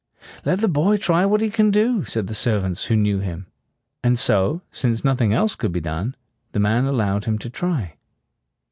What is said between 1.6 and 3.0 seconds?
do," said the servants, who